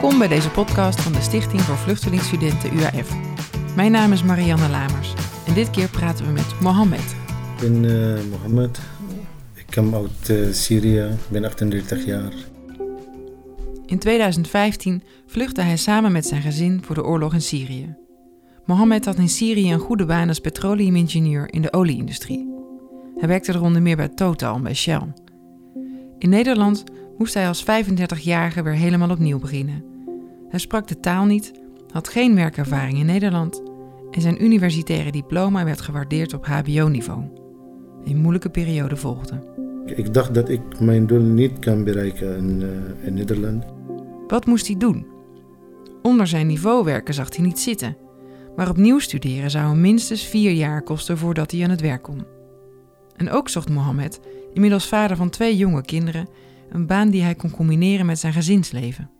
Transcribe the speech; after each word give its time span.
Welkom 0.00 0.18
bij 0.18 0.28
deze 0.28 0.50
podcast 0.50 1.00
van 1.00 1.12
de 1.12 1.20
Stichting 1.20 1.60
voor 1.60 1.76
Vluchtelingenstudenten 1.76 2.76
UAF. 2.78 3.16
Mijn 3.76 3.92
naam 3.92 4.12
is 4.12 4.22
Marianne 4.22 4.68
Lamers 4.68 5.14
en 5.46 5.54
dit 5.54 5.70
keer 5.70 5.88
praten 5.88 6.26
we 6.26 6.32
met 6.32 6.60
Mohammed. 6.60 7.16
Ik 7.56 7.60
ben 7.60 7.84
uh, 7.84 8.18
Mohammed. 8.30 8.80
Ik 9.54 9.66
kom 9.74 9.94
uit 9.94 10.28
uh, 10.28 10.52
Syrië. 10.52 11.00
Ik 11.00 11.28
ben 11.30 11.44
38 11.44 12.04
jaar. 12.04 12.32
In 13.86 13.98
2015 13.98 15.02
vluchtte 15.26 15.60
hij 15.60 15.76
samen 15.76 16.12
met 16.12 16.26
zijn 16.26 16.42
gezin 16.42 16.82
voor 16.84 16.94
de 16.94 17.04
oorlog 17.04 17.34
in 17.34 17.42
Syrië. 17.42 17.96
Mohammed 18.64 19.04
had 19.04 19.16
in 19.16 19.28
Syrië 19.28 19.72
een 19.72 19.78
goede 19.78 20.04
baan 20.04 20.28
als 20.28 20.40
petroleumingenieur 20.40 21.52
in 21.52 21.62
de 21.62 21.72
olieindustrie. 21.72 22.48
Hij 23.16 23.28
werkte 23.28 23.52
er 23.52 23.62
onder 23.62 23.82
meer 23.82 23.96
bij 23.96 24.08
Total 24.08 24.54
en 24.54 24.62
bij 24.62 24.74
Shell. 24.74 25.12
In 26.18 26.28
Nederland 26.28 26.84
moest 27.18 27.34
hij 27.34 27.48
als 27.48 27.64
35-jarige 27.64 28.62
weer 28.62 28.72
helemaal 28.72 29.10
opnieuw 29.10 29.38
beginnen. 29.38 29.84
Hij 30.48 30.58
sprak 30.58 30.88
de 30.88 31.00
taal 31.00 31.24
niet, 31.24 31.52
had 31.90 32.08
geen 32.08 32.34
werkervaring 32.34 32.98
in 32.98 33.06
Nederland 33.06 33.62
en 34.10 34.20
zijn 34.20 34.44
universitaire 34.44 35.10
diploma 35.10 35.64
werd 35.64 35.80
gewaardeerd 35.80 36.34
op 36.34 36.46
HBO-niveau. 36.46 37.22
Een 38.04 38.16
moeilijke 38.16 38.48
periode 38.50 38.96
volgde. 38.96 39.56
Ik 39.84 40.14
dacht 40.14 40.34
dat 40.34 40.48
ik 40.48 40.80
mijn 40.80 41.06
doel 41.06 41.22
niet 41.22 41.58
kan 41.58 41.84
bereiken 41.84 42.36
in, 42.36 42.60
uh, 42.60 43.06
in 43.06 43.14
Nederland. 43.14 43.64
Wat 44.26 44.46
moest 44.46 44.66
hij 44.66 44.76
doen? 44.76 45.06
Onder 46.02 46.26
zijn 46.26 46.46
niveau 46.46 46.84
werken 46.84 47.14
zag 47.14 47.36
hij 47.36 47.44
niet 47.44 47.58
zitten, 47.58 47.96
maar 48.56 48.70
opnieuw 48.70 48.98
studeren 48.98 49.50
zou 49.50 49.68
hem 49.68 49.80
minstens 49.80 50.26
vier 50.26 50.50
jaar 50.50 50.82
kosten 50.82 51.18
voordat 51.18 51.50
hij 51.50 51.64
aan 51.64 51.70
het 51.70 51.80
werk 51.80 52.02
kon. 52.02 52.24
En 53.16 53.30
ook 53.30 53.48
zocht 53.48 53.70
Mohammed, 53.70 54.20
inmiddels 54.52 54.88
vader 54.88 55.16
van 55.16 55.30
twee 55.30 55.56
jonge 55.56 55.82
kinderen, 55.82 56.28
een 56.70 56.86
baan 56.86 57.10
die 57.10 57.22
hij 57.22 57.34
kon 57.34 57.50
combineren 57.50 58.06
met 58.06 58.18
zijn 58.18 58.32
gezinsleven. 58.32 59.10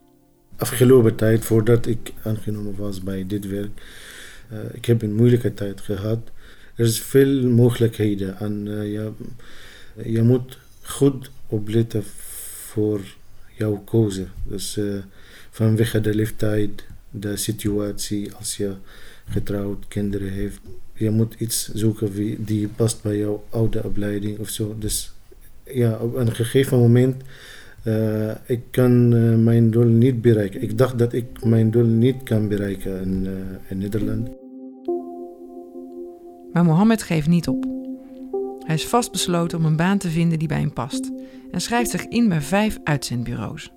Afgelopen 0.57 1.15
tijd, 1.17 1.45
voordat 1.45 1.87
ik 1.87 2.13
aangenomen 2.23 2.77
was 2.77 3.03
bij 3.03 3.27
dit 3.27 3.47
werk, 3.47 3.83
uh, 4.53 4.59
ik 4.73 4.85
heb 4.85 5.03
een 5.03 5.15
moeilijke 5.15 5.55
tijd 5.55 5.81
gehad. 5.81 6.31
Er 6.75 6.85
is 6.85 7.01
veel 7.01 7.49
mogelijkheden 7.49 8.39
en 8.39 8.67
uh, 8.67 8.93
je, 8.93 9.13
je 10.05 10.23
moet 10.23 10.59
goed 10.83 11.31
opletten 11.47 12.03
voor 12.67 13.01
jouw 13.57 13.77
keuze. 13.77 14.27
Dus 14.45 14.77
uh, 14.77 14.95
vanwege 15.51 16.01
de 16.01 16.15
leeftijd, 16.15 16.85
de 17.11 17.37
situatie, 17.37 18.35
als 18.35 18.57
je 18.57 18.75
getrouwd 19.29 19.89
kinderen 19.89 20.33
heeft, 20.33 20.61
je 20.95 21.11
moet 21.11 21.35
iets 21.39 21.73
zoeken 21.75 22.45
die 22.45 22.69
past 22.69 23.03
bij 23.03 23.19
jouw 23.19 23.45
oude 23.51 23.85
opleiding 23.85 24.39
of 24.39 24.49
zo. 24.49 24.77
Dus 24.79 25.12
ja, 25.73 25.99
op 26.01 26.15
een 26.15 26.33
gegeven 26.33 26.79
moment, 26.79 27.23
uh, 27.85 28.31
ik 28.47 28.61
kan 28.71 29.13
uh, 29.13 29.37
mijn 29.37 29.71
doel 29.71 29.85
niet 29.85 30.23
bereiken. 30.23 30.63
Ik 30.63 30.79
dacht 30.79 30.99
dat 30.99 31.13
ik 31.13 31.45
mijn 31.45 31.71
doel 31.71 31.85
niet 31.85 32.23
kan 32.23 32.49
bereiken 32.49 33.01
in, 33.01 33.25
uh, 33.25 33.31
in 33.69 33.79
Nederland. 33.79 34.29
Maar 36.53 36.65
Mohammed 36.65 37.03
geeft 37.03 37.29
niet 37.29 37.49
op. 37.49 37.65
Hij 38.67 38.75
is 38.75 38.87
vastbesloten 38.87 39.59
om 39.59 39.65
een 39.65 39.77
baan 39.77 39.99
te 39.99 40.09
vinden 40.09 40.39
die 40.39 40.49
bij 40.49 40.61
hem 40.61 40.73
past 40.73 41.11
en 41.51 41.61
schrijft 41.61 41.91
zich 41.91 42.05
in 42.05 42.29
bij 42.29 42.41
vijf 42.41 42.79
uitzendbureaus. 42.85 43.73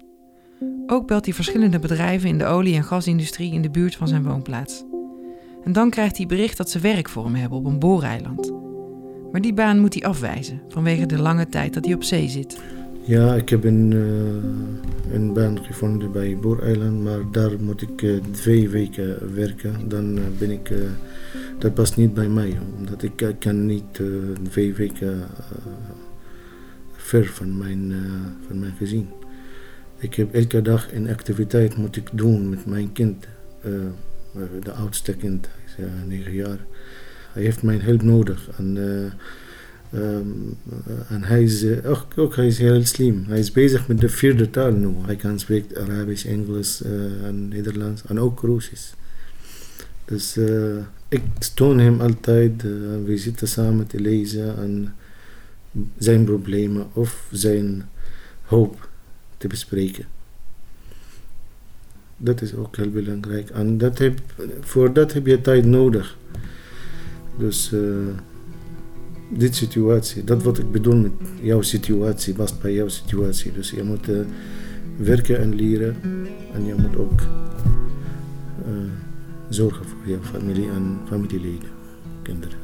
Ook 0.88 1.08
belt 1.08 1.25
hij 1.25 1.34
verschillende 1.34 1.80
bedrijven 1.80 2.30
in 2.30 2.38
de 2.38 2.45
olie- 2.45 2.75
en 2.75 2.84
gasindustrie 2.84 3.53
in 3.53 3.62
de 3.62 3.69
buurt 3.69 3.95
van 3.95 4.08
zijn 4.08 4.23
woonplaats. 4.23 4.84
En 5.64 5.72
dan 5.72 5.89
krijgt 5.89 6.17
hij 6.17 6.25
bericht 6.25 6.58
dat 6.58 6.69
ze 6.69 6.80
werk 6.80 7.09
voor 7.09 7.23
hem 7.23 7.36
hebben 7.36 7.58
op 7.58 7.66
een 7.66 7.80
booreiland. 7.80 8.60
Maar 9.31 9.41
die 9.41 9.53
baan 9.53 9.79
moet 9.79 9.93
hij 9.93 10.03
afwijzen 10.03 10.61
vanwege 10.67 11.05
de 11.05 11.21
lange 11.21 11.49
tijd 11.49 11.73
dat 11.73 11.85
hij 11.85 11.93
op 11.93 12.03
zee 12.03 12.29
zit. 12.29 12.59
Ja, 13.05 13.35
ik 13.35 13.49
heb 13.49 13.63
een, 13.63 13.91
uh, 13.91 15.13
een 15.13 15.33
baan 15.33 15.63
gevonden 15.63 16.11
bij 16.11 16.38
Booreiland, 16.41 17.03
maar 17.03 17.31
daar 17.31 17.51
moet 17.59 17.81
ik 17.81 18.01
uh, 18.01 18.22
twee 18.31 18.69
weken 18.69 19.35
werken. 19.35 19.89
Dan 19.89 20.17
uh, 20.17 20.23
ben 20.38 20.51
ik, 20.51 20.73
dat 21.57 21.73
past 21.73 21.97
niet 21.97 22.13
bij 22.13 22.28
mij, 22.28 22.57
omdat 22.78 23.03
ik 23.03 23.35
kan 23.39 23.66
niet 23.66 24.01
twee 24.50 24.73
weken 24.73 25.23
ver 26.91 27.25
van 27.25 27.57
mijn, 27.57 27.94
van 28.47 28.59
mijn 28.59 28.73
gezin. 28.77 29.09
Ik 29.97 30.16
heb 30.16 30.33
elke 30.33 30.61
dag 30.61 30.94
een 30.94 31.09
activiteit 31.09 31.77
moet 31.77 31.95
ik 31.95 32.09
doen 32.11 32.50
met 32.50 32.66
mijn 32.66 32.91
kind, 32.91 33.27
de 34.63 34.72
oudste 34.72 35.16
kind, 35.16 35.47
hij 35.51 35.85
is 35.85 35.91
negen 36.07 36.33
jaar. 36.33 36.59
Hij 37.34 37.44
heeft 37.44 37.64
mijn 37.64 37.81
hulp 37.81 38.02
nodig. 38.02 38.50
En, 38.58 38.78
um, 39.94 40.58
en 41.09 41.24
hij 41.24 41.44
is 41.44 41.84
ook, 41.84 42.06
ook 42.16 42.36
hij 42.36 42.47
is 42.47 42.58
heel 42.58 42.86
slim. 42.86 43.25
Hij 43.28 43.40
is 43.40 43.52
bezig 43.52 43.88
met 43.88 44.00
de 44.00 44.09
vierde 44.09 44.50
taal 44.50 44.72
nu. 44.72 44.94
Hij 45.06 45.16
kan 45.16 45.40
spreken 45.40 45.81
Arabisch, 45.81 46.25
Engels 46.25 46.84
en 47.24 47.47
Nederlands 47.47 48.02
en 48.06 48.19
ook 48.19 48.42
Russisch. 48.42 48.94
Dus 50.06 50.38
ik 51.08 51.22
steun 51.40 51.80
hem 51.80 52.02
altijd. 52.02 52.62
We 53.06 53.14
zitten 53.18 53.48
samen 53.48 53.88
te 53.88 54.00
lezen 54.00 54.58
en 54.58 54.96
zijn 55.98 56.24
problemen 56.24 56.88
of 56.94 57.28
zijn 57.31 57.90
hoop 58.44 58.90
te 59.38 59.48
bespreken. 59.48 60.06
Dat 62.18 62.42
is 62.42 62.56
ook 62.56 62.75
heel 62.75 62.90
belangrijk. 62.90 63.50
En 63.50 63.78
dat 63.78 63.98
heb, 63.98 64.19
voor 64.59 64.94
dat 64.94 65.13
heb 65.13 65.25
je 65.25 65.42
tijd 65.42 65.66
nodig. 65.66 66.18
Dus 67.41 67.72
uh, 67.72 67.81
dit 69.29 69.56
situatie, 69.56 70.24
dat 70.24 70.44
wat 70.44 70.57
ik 70.57 70.72
bedoel 70.72 70.96
met 70.96 71.12
jouw 71.41 71.62
situatie, 71.62 72.34
past 72.34 72.62
bij 72.62 72.74
jouw 72.74 72.88
situatie. 72.88 73.52
Dus 73.52 73.69
je 73.69 73.84
moet 73.84 74.09
uh, 74.09 74.19
werken 74.97 75.40
en 75.40 75.56
leren 75.56 75.96
en 76.53 76.66
je 76.66 76.75
moet 76.75 76.97
ook 76.97 77.22
uh, 77.22 78.91
zorgen 79.50 79.85
voor 79.85 80.00
jouw 80.06 80.22
familie 80.22 80.69
en 80.69 80.97
familieleden, 81.07 81.69
kinderen. 82.22 82.57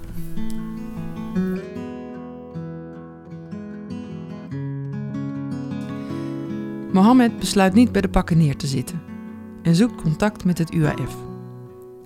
Mohammed 6.92 7.40
besluit 7.40 7.74
niet 7.74 7.92
bij 7.92 8.02
de 8.02 8.10
pakken 8.10 8.38
neer 8.38 8.56
te 8.56 8.68
zitten 8.68 9.02
en 9.62 9.76
zoekt 9.76 10.02
contact 10.02 10.46
met 10.46 10.58
het 10.58 10.74
UAF. 10.74 11.27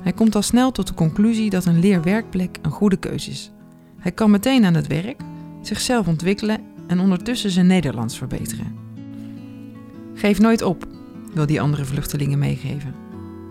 Hij 0.02 0.14
komt 0.14 0.36
al 0.36 0.42
snel 0.42 0.72
tot 0.72 0.88
de 0.88 0.94
conclusie 0.94 1.50
dat 1.50 1.66
een 1.66 1.80
leerwerkplek 1.80 2.58
een 2.62 2.72
goede 2.72 2.98
keuze 2.98 3.30
is. 3.30 3.52
Hij 3.98 4.12
kan 4.12 4.32
meteen 4.32 4.66
aan 4.66 4.74
het 4.74 4.88
werk, 4.88 5.22
zichzelf 5.62 6.08
ontwikkelen 6.08 6.60
en 6.88 7.00
ondertussen 7.00 7.52
zijn 7.52 7.68
Nederlands 7.68 8.18
verbeteren. 8.18 8.76
Geef 10.14 10.40
nooit 10.40 10.62
op, 10.62 10.88
wil 11.34 11.46
die 11.46 11.62
andere 11.62 11.86
vluchtelingen 11.86 12.40
meegeven. 12.40 12.94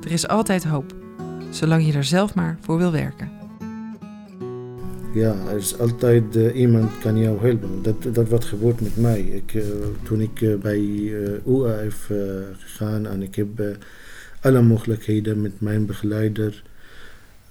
Er 0.05 0.13
is 0.13 0.29
altijd 0.29 0.65
hoop, 0.65 0.95
zolang 1.51 1.87
je 1.87 1.93
er 1.93 2.05
zelf 2.05 2.35
maar 2.35 2.59
voor 2.61 2.79
wil 2.79 2.93
werken. 2.93 3.31
Ja, 5.15 5.35
er 5.49 5.57
is 5.57 5.79
altijd 5.79 6.37
uh, 6.37 6.57
iemand 6.57 6.99
kan 6.99 7.19
jou 7.19 7.47
helpen. 7.47 7.83
Dat, 7.83 8.15
dat 8.15 8.29
wat 8.29 8.45
gebeurt 8.45 8.81
met 8.81 8.97
mij. 8.97 9.21
Ik, 9.21 9.55
uh, 9.55 9.63
toen 10.03 10.21
ik 10.21 10.41
uh, 10.41 10.57
bij 10.57 10.81
UAF 11.47 12.11
gegaan 12.59 13.07
en 13.07 13.23
ik 13.23 13.35
heb 13.35 13.49
alle 14.41 14.63
mogelijkheden 14.63 15.41
met 15.41 15.61
mijn 15.61 15.87
begeleider 15.87 16.63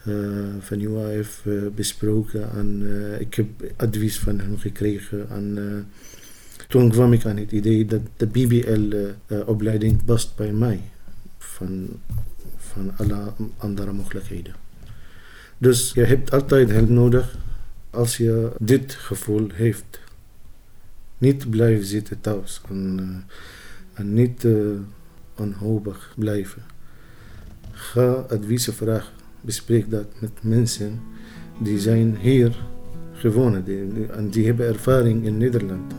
uh, 0.07 0.16
van 0.59 0.79
UAF 0.79 1.41
uh, 1.45 1.61
besproken 1.75 2.51
en 2.51 2.81
uh, 2.81 3.19
ik 3.19 3.33
heb 3.33 3.47
advies 3.75 4.19
van 4.19 4.39
hem 4.39 4.57
gekregen. 4.57 5.29
En 5.29 5.57
toen 6.67 6.89
kwam 6.89 7.13
ik 7.13 7.25
aan 7.25 7.38
het 7.38 7.51
idee 7.51 7.85
dat 7.85 8.01
de 8.17 8.28
BBL-opleiding 8.28 10.05
past 10.05 10.35
bij 10.35 10.51
mij 10.51 10.81
van, 11.38 11.88
van 12.57 12.91
alle 12.97 13.33
andere 13.57 13.91
mogelijkheden. 13.91 14.53
Dus 15.57 15.91
je 15.94 16.03
hebt 16.03 16.31
altijd 16.31 16.72
hulp 16.72 16.89
nodig 16.89 17.38
als 17.89 18.17
je 18.17 18.52
dit 18.59 18.93
gevoel 18.93 19.49
heeft. 19.53 19.99
Niet 21.17 21.49
blijven 21.49 21.85
zitten 21.85 22.22
thuis 22.22 22.61
en, 22.69 23.25
en 23.93 24.14
niet 24.14 24.47
onhopig 25.35 26.14
blijven. 26.16 26.64
Ga 27.79 28.26
adviezen 28.29 28.73
vragen. 28.73 29.14
Bespreek 29.41 29.91
dat 29.91 30.05
met 30.20 30.31
mensen 30.41 31.02
die 31.58 31.79
zijn 31.79 32.17
hier 32.17 32.64
gewonnen 33.14 33.64
die, 33.64 34.05
en 34.05 34.29
die 34.29 34.46
hebben 34.46 34.67
ervaring 34.67 35.26
in 35.26 35.37
Nederland. 35.37 35.93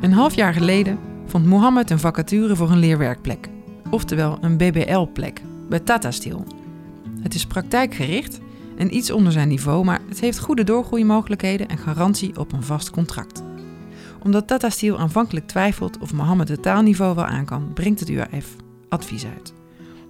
Een 0.00 0.12
half 0.12 0.34
jaar 0.34 0.54
geleden 0.54 0.98
vond 1.26 1.46
Mohammed 1.46 1.90
een 1.90 1.98
vacature 1.98 2.56
voor 2.56 2.70
een 2.70 2.78
leerwerkplek, 2.78 3.48
oftewel 3.90 4.38
een 4.40 4.56
BBL-plek, 4.56 5.42
bij 5.68 5.80
Tata 5.80 6.10
Steel. 6.10 6.46
Het 7.22 7.34
is 7.34 7.46
praktijkgericht 7.46 8.40
en 8.76 8.96
iets 8.96 9.10
onder 9.10 9.32
zijn 9.32 9.48
niveau, 9.48 9.84
maar 9.84 10.00
het 10.08 10.20
heeft 10.20 10.38
goede 10.38 10.64
doorgroeimogelijkheden 10.64 11.68
en 11.68 11.78
garantie 11.78 12.38
op 12.38 12.52
een 12.52 12.62
vast 12.62 12.90
contract 12.90 13.48
omdat 14.24 14.46
Tata 14.46 14.70
Steel 14.70 14.98
aanvankelijk 14.98 15.46
twijfelt 15.46 15.98
of 15.98 16.12
Mohammed 16.12 16.48
het 16.48 16.62
taalniveau 16.62 17.14
wel 17.14 17.24
aan 17.24 17.44
kan, 17.44 17.72
brengt 17.74 18.00
het 18.00 18.08
UAF 18.08 18.56
advies 18.88 19.24
uit. 19.24 19.52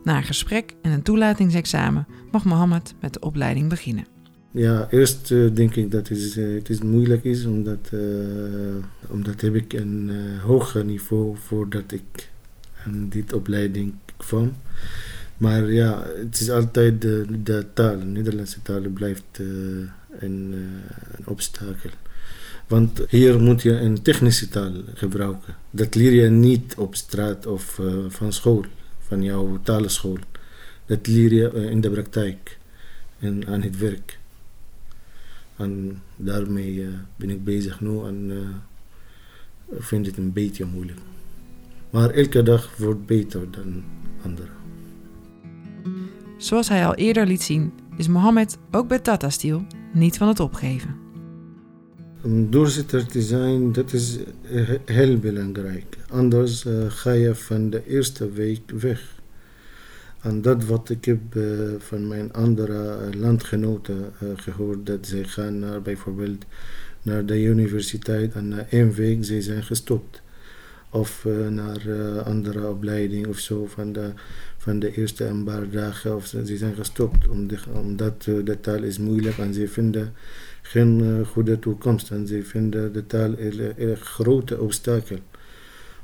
Na 0.04 0.16
een 0.16 0.22
gesprek 0.22 0.74
en 0.82 0.90
een 0.90 1.02
toelatingsexamen 1.02 2.06
mag 2.30 2.44
Mohammed 2.44 2.94
met 3.00 3.12
de 3.12 3.20
opleiding 3.20 3.68
beginnen. 3.68 4.06
Ja, 4.50 4.88
eerst 4.90 5.30
uh, 5.30 5.54
denk 5.54 5.74
ik 5.74 5.90
dat 5.90 6.08
het, 6.08 6.18
is, 6.18 6.36
uh, 6.36 6.54
het 6.54 6.68
is 6.68 6.80
moeilijk 6.80 7.24
is, 7.24 7.44
omdat, 7.44 7.90
uh, 7.94 8.00
omdat 9.06 9.40
heb 9.40 9.54
ik 9.54 9.72
een 9.72 10.10
hoger 10.42 10.84
niveau 10.84 11.36
voordat 11.36 11.92
ik 11.92 12.30
aan 12.86 13.06
dit 13.08 13.32
opleiding 13.32 13.94
kwam. 14.16 14.52
Maar 15.36 15.72
ja, 15.72 16.02
het 16.16 16.40
is 16.40 16.50
altijd 16.50 17.00
de, 17.00 17.26
de 17.42 17.66
taal, 17.74 17.98
de 17.98 18.04
Nederlandse 18.04 18.62
taal 18.62 18.80
blijft 18.80 19.40
een 20.18 20.54
obstakel. 21.24 21.90
Want 22.70 23.00
hier 23.08 23.40
moet 23.40 23.62
je 23.62 23.72
een 23.72 24.02
technische 24.02 24.48
taal 24.48 24.72
gebruiken. 24.94 25.54
Dat 25.70 25.94
leer 25.94 26.12
je 26.12 26.28
niet 26.28 26.74
op 26.76 26.94
straat 26.94 27.46
of 27.46 27.80
van 28.08 28.32
school, 28.32 28.64
van 29.00 29.22
jouw 29.22 29.58
talenschool. 29.62 30.18
Dat 30.86 31.06
leer 31.06 31.32
je 31.32 31.68
in 31.70 31.80
de 31.80 31.90
praktijk 31.90 32.58
en 33.18 33.46
aan 33.46 33.62
het 33.62 33.78
werk. 33.78 34.18
En 35.56 36.02
daarmee 36.16 36.74
uh, 36.74 36.88
ben 37.16 37.30
ik 37.30 37.44
bezig 37.44 37.80
nu 37.80 38.04
en 38.04 38.42
vind 39.78 40.06
het 40.06 40.16
een 40.16 40.32
beetje 40.32 40.64
moeilijk. 40.64 40.98
Maar 41.90 42.10
elke 42.10 42.42
dag 42.42 42.76
wordt 42.76 43.06
beter 43.06 43.50
dan 43.50 43.82
anderen. 44.24 44.54
Zoals 46.36 46.68
hij 46.68 46.86
al 46.86 46.94
eerder 46.94 47.26
liet 47.26 47.42
zien, 47.42 47.72
is 47.96 48.08
Mohammed 48.08 48.58
ook 48.70 48.88
bij 48.88 48.98
Tata 48.98 49.30
Steel 49.30 49.66
niet 49.92 50.16
van 50.16 50.28
het 50.28 50.40
opgeven. 50.40 50.99
Om 52.22 52.50
doorzitter 52.50 53.06
te 53.06 53.22
zijn, 53.22 53.72
dat 53.72 53.92
is 53.92 54.18
heel 54.84 55.18
belangrijk. 55.18 55.96
Anders 56.08 56.64
uh, 56.64 56.72
ga 56.88 57.12
je 57.12 57.34
van 57.34 57.70
de 57.70 57.86
eerste 57.86 58.30
week 58.30 58.70
weg. 58.70 59.18
En 60.20 60.42
dat 60.42 60.64
wat 60.64 60.90
ik 60.90 61.04
heb 61.04 61.34
uh, 61.34 61.44
van 61.78 62.08
mijn 62.08 62.32
andere 62.32 62.98
landgenoten 63.16 64.12
gehoord, 64.36 64.86
dat 64.86 65.06
ze 65.06 65.24
gaan 65.24 65.58
naar 65.58 65.82
bijvoorbeeld 65.82 66.44
naar 67.02 67.26
de 67.26 67.42
universiteit 67.42 68.34
en 68.34 68.48
na 68.48 68.66
één 68.70 68.92
week 68.92 69.24
ze 69.24 69.42
zijn 69.42 69.62
gestopt. 69.62 70.22
Of 70.90 71.24
uh, 71.26 71.48
naar 71.48 71.80
andere 72.22 72.68
opleiding 72.68 73.26
of 73.26 73.38
zo 73.38 73.66
van 73.66 73.92
de, 73.92 74.10
van 74.56 74.78
de 74.78 74.96
eerste 74.96 75.24
een 75.24 75.44
paar 75.44 75.70
dagen 75.70 76.16
of 76.16 76.26
ze 76.26 76.56
zijn 76.56 76.74
gestopt. 76.74 77.28
omdat 77.72 78.22
de 78.22 78.58
taal 78.60 78.82
is 78.82 78.98
moeilijk 78.98 79.38
en 79.38 79.54
ze 79.54 79.68
vinden 79.68 80.12
geen 80.62 81.24
goede 81.26 81.58
toekomst. 81.58 82.10
En 82.10 82.26
ze 82.26 82.42
vinden 82.42 82.92
de 82.92 83.06
taal 83.06 83.34
een 83.38 83.96
grote 83.96 84.60
obstakel. 84.60 85.18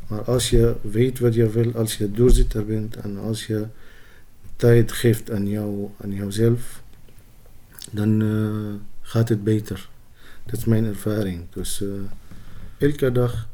Maar 0.07 0.23
als 0.23 0.51
je 0.51 0.75
weet 0.81 1.19
wat 1.19 1.35
je 1.35 1.51
wil, 1.51 1.73
als 1.75 1.97
je 1.97 2.11
doorzitter 2.11 2.65
bent 2.65 2.97
en 2.97 3.19
als 3.19 3.47
je 3.47 3.67
tijd 4.57 4.93
geeft 4.93 5.31
aan, 5.31 5.49
jou, 5.49 5.89
aan 6.01 6.13
jouzelf, 6.13 6.83
dan 7.91 8.21
uh, 8.23 8.75
gaat 9.01 9.29
het 9.29 9.45
beter. 9.45 9.89
Dat 10.45 10.59
is 10.59 10.65
mijn 10.65 10.85
ervaring. 10.85 11.45
Dus 11.51 11.81
uh, 11.81 11.91
elke 12.79 13.13
dag, 13.13 13.49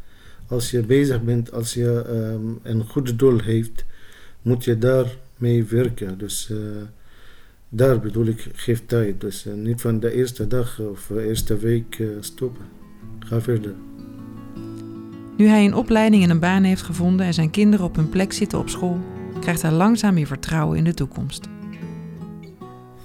als 0.46 0.70
je 0.70 0.81
bezig 0.81 1.22
bent, 1.22 1.52
als 1.52 1.75
je 1.75 2.05
um, 2.08 2.58
een 2.62 2.84
goed 2.84 3.19
doel 3.19 3.40
heeft, 3.40 3.84
moet 4.43 4.64
je 4.64 4.78
daarmee 4.78 5.64
werken. 5.64 6.19
Dus 6.19 6.52
daar 7.74 8.00
bedoel 8.00 8.26
ik, 8.26 8.48
geef 8.52 8.82
tijd. 8.86 9.20
Dus 9.20 9.46
niet 9.54 9.80
van 9.80 10.00
de 10.00 10.12
eerste 10.12 10.46
dag 10.46 10.80
of 10.80 11.06
de 11.06 11.26
eerste 11.26 11.56
week 11.56 12.02
stoppen. 12.20 12.64
Ga 13.19 13.40
verder. 13.40 13.74
Nu 15.36 15.46
hij 15.46 15.64
een 15.64 15.74
opleiding 15.74 16.22
en 16.22 16.30
een 16.30 16.38
baan 16.38 16.62
heeft 16.62 16.82
gevonden 16.82 17.26
en 17.26 17.34
zijn 17.34 17.50
kinderen 17.50 17.86
op 17.86 17.96
hun 17.96 18.08
plek 18.08 18.32
zitten 18.32 18.58
op 18.58 18.69
school, 18.69 19.00
krijgt 19.40 19.62
hij 19.62 19.70
langzaam 19.70 20.14
weer 20.14 20.26
vertrouwen 20.26 20.78
in 20.78 20.84
de 20.84 20.94
toekomst. 20.94 21.48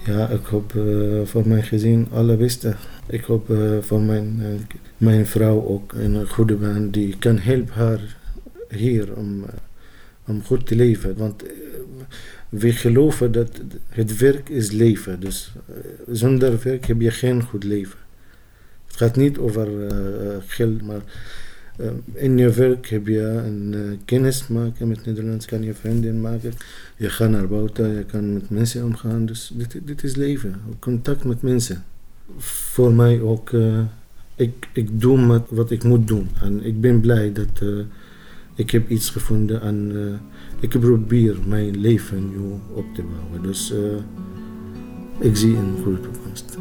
Ja, 0.05 0.27
ik 0.27 0.45
hoop 0.45 0.73
uh, 0.73 1.21
voor 1.25 1.47
mijn 1.47 1.63
gezin 1.63 2.07
alle 2.11 2.35
beste. 2.35 2.75
Ik 3.07 3.23
hoop 3.23 3.49
uh, 3.49 3.77
voor 3.81 4.01
mijn, 4.01 4.39
uh, 4.39 4.47
mijn 4.97 5.25
vrouw 5.25 5.65
ook 5.65 5.93
een 5.93 6.27
goede 6.27 6.55
baan 6.55 6.89
die 6.89 7.17
kan 7.17 7.37
helpen 7.37 7.73
haar 7.73 8.17
hier 8.69 9.15
om, 9.15 9.45
om 10.27 10.43
goed 10.43 10.67
te 10.67 10.75
leven. 10.75 11.17
Want 11.17 11.43
we 12.49 12.71
geloven 12.71 13.31
dat 13.31 13.61
het 13.89 14.17
werk 14.17 14.49
is 14.49 14.71
leven. 14.71 15.19
Dus 15.19 15.51
zonder 16.11 16.59
werk 16.63 16.85
heb 16.85 17.01
je 17.01 17.11
geen 17.11 17.43
goed 17.43 17.63
leven. 17.63 17.99
Het 18.87 18.95
gaat 18.95 19.15
niet 19.15 19.37
over 19.37 19.67
geld, 20.47 20.81
maar 20.81 21.01
in 22.13 22.37
je 22.37 22.49
werk 22.49 22.87
heb 22.87 23.07
je 23.07 23.21
een 23.21 23.99
kennis 24.05 24.47
maken 24.47 24.87
met 24.87 25.05
Nederlands, 25.05 25.45
kan 25.45 25.63
je 25.63 25.73
vrienden 25.73 26.21
maken. 26.21 26.53
Je 26.97 27.09
gaat 27.09 27.29
naar 27.29 27.47
buiten, 27.47 27.95
je 27.95 28.03
kan 28.03 28.33
met 28.33 28.49
mensen 28.49 28.83
omgaan. 28.83 29.25
Dus 29.25 29.53
dit, 29.83 30.03
is 30.03 30.15
leven, 30.15 30.55
contact 30.79 31.23
met 31.23 31.41
mensen. 31.41 31.83
Voor 32.37 32.93
mij 32.93 33.21
ook, 33.21 33.51
ik, 34.35 34.67
ik 34.73 35.01
doe 35.01 35.43
wat 35.49 35.71
ik 35.71 35.83
moet 35.83 36.07
doen. 36.07 36.29
En 36.41 36.63
ik 36.63 36.81
ben 36.81 37.01
blij 37.01 37.31
dat 37.31 37.61
ik 38.57 38.71
heb 38.71 38.89
iets 38.89 39.09
gevonden 39.09 39.61
en 39.61 39.91
ik 40.59 40.69
probeer 40.69 41.35
mijn 41.45 41.79
leven 41.79 42.29
nu 42.29 42.37
op 42.73 42.85
te 42.93 43.03
bouwen. 43.03 43.41
Dus 43.41 43.73
ik 45.19 45.35
zie 45.35 45.55
een 45.55 45.77
goede 45.83 45.99
toekomst. 45.99 46.57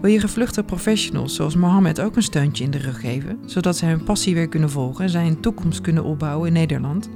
Wil 0.00 0.10
je 0.10 0.20
gevluchte 0.20 0.62
professionals 0.62 1.34
zoals 1.34 1.56
Mohammed 1.56 2.00
ook 2.00 2.16
een 2.16 2.22
steuntje 2.22 2.64
in 2.64 2.70
de 2.70 2.78
rug 2.78 3.00
geven, 3.00 3.38
zodat 3.46 3.76
zij 3.76 3.88
hun 3.88 4.04
passie 4.04 4.34
weer 4.34 4.48
kunnen 4.48 4.70
volgen 4.70 5.04
en 5.04 5.10
zij 5.10 5.26
een 5.26 5.40
toekomst 5.40 5.80
kunnen 5.80 6.04
opbouwen 6.04 6.46
in 6.46 6.52
Nederland? 6.52 7.10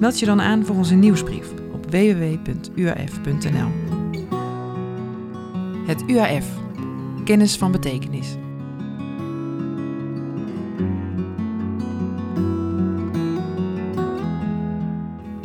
Meld 0.00 0.18
je 0.18 0.26
dan 0.26 0.40
aan 0.40 0.64
voor 0.64 0.76
onze 0.76 0.94
nieuwsbrief 0.94 1.52
op 1.72 1.90
www.uaf.nl. 1.90 3.70
Het 5.86 6.04
UAF, 6.06 6.46
kennis 7.24 7.56
van 7.56 7.72
betekenis. 7.72 8.36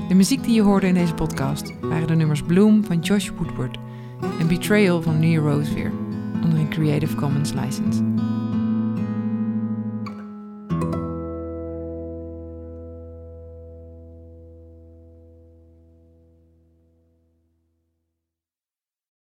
De 0.08 0.16
muziek 0.16 0.44
die 0.44 0.54
je 0.54 0.62
hoorde 0.62 0.88
in 0.88 0.94
deze 0.94 1.14
podcast 1.14 1.74
waren 1.82 2.08
de 2.08 2.16
nummers 2.16 2.42
Bloom 2.42 2.84
van 2.84 3.00
Josh 3.00 3.30
Woodward 3.30 3.78
en 4.40 4.48
Betrayal 4.48 5.02
van 5.02 5.20
Near 5.20 5.44
Roseveer 5.44 5.92
onder 6.44 6.60
een 6.60 6.70
Creative 6.70 7.16
Commons 7.16 7.54
license. 7.54 8.04